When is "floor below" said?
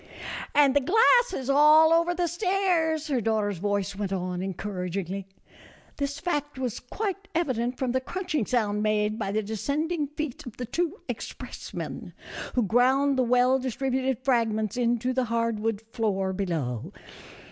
15.91-16.91